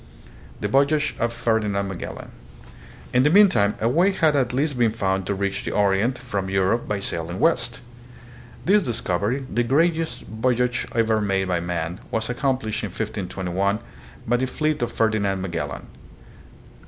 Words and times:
The 0.61 0.67
Voyage 0.67 1.15
of 1.19 1.31
Ferdinand 1.31 1.87
Magellan. 1.87 2.29
In 3.13 3.21
the 3.21 3.29
mean 3.29 3.49
time 3.49 3.75
a 3.79 3.87
way 3.87 4.11
had 4.11 4.35
at 4.35 4.51
last 4.51 4.75
been 4.79 4.89
found 4.91 5.27
to 5.27 5.35
reach 5.35 5.63
the 5.63 5.73
Orient 5.73 6.17
from 6.17 6.49
Europe 6.49 6.87
by 6.87 6.97
sailing 6.99 7.39
west. 7.39 7.81
This 8.65 8.81
discovery, 8.81 9.45
the 9.47 9.61
greatest 9.61 10.23
voy 10.23 10.55
age 10.59 10.87
ever 10.95 11.21
made 11.21 11.49
by 11.49 11.59
man, 11.59 11.99
was 12.09 12.31
accomplished, 12.31 12.83
in 12.83 12.87
1521, 12.89 13.77
by 14.25 14.37
the 14.37 14.47
fleet 14.47 14.81
of 14.81 14.91
Ferdinand 14.91 15.39
Magellan. 15.39 15.85